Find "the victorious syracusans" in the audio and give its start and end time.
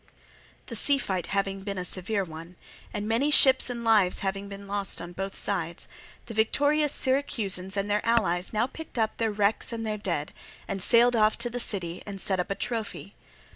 6.25-7.77